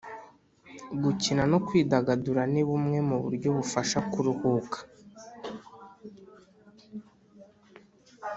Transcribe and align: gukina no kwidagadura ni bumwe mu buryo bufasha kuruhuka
gukina 1.03 1.43
no 1.51 1.57
kwidagadura 1.67 2.41
ni 2.53 2.61
bumwe 2.67 2.97
mu 3.09 3.17
buryo 3.23 3.49
bufasha 3.57 3.99
kuruhuka 4.11 4.77